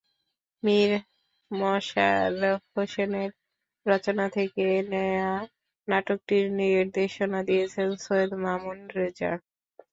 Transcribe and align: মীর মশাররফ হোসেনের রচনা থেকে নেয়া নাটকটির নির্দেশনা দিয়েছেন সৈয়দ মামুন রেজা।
মীর 0.63 0.91
মশাররফ 1.51 2.61
হোসেনের 2.75 3.31
রচনা 3.85 4.25
থেকে 4.37 4.63
নেয়া 4.91 5.31
নাটকটির 5.87 6.45
নির্দেশনা 6.59 7.39
দিয়েছেন 7.49 7.89
সৈয়দ 8.03 8.31
মামুন 8.43 8.79
রেজা। 8.97 9.31